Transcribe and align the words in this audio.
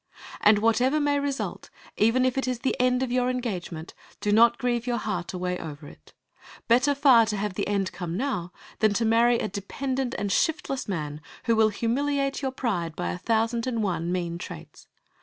And 0.39 0.57
whatever 0.57 0.99
may 0.99 1.19
result, 1.19 1.69
even 1.95 2.25
if 2.25 2.35
it 2.35 2.47
is 2.47 2.57
the 2.61 2.75
end 2.79 3.03
of 3.03 3.11
your 3.11 3.29
engagement, 3.29 3.93
do 4.19 4.31
not 4.31 4.57
grieve 4.57 4.87
your 4.87 4.97
heart 4.97 5.31
away 5.31 5.59
over 5.59 5.87
it. 5.87 6.13
Better 6.67 6.95
far 6.95 7.27
to 7.27 7.37
have 7.37 7.53
the 7.53 7.67
end 7.67 7.91
come 7.91 8.17
now 8.17 8.51
than 8.79 8.95
to 8.95 9.05
marry 9.05 9.37
a 9.37 9.47
dependent 9.47 10.15
and 10.17 10.31
shiftless 10.31 10.87
man, 10.87 11.21
who 11.43 11.55
will 11.55 11.69
humiliate 11.69 12.41
your 12.41 12.49
pride 12.49 12.95
by 12.95 13.11
a 13.11 13.17
thousand 13.19 13.67
and 13.67 13.83
one 13.83 14.11
mean 14.11 14.39
traits. 14.39 14.87